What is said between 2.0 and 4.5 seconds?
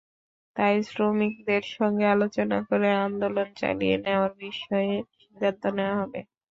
আলোচনা করে আন্দোলন চালিয়ে নেওয়ার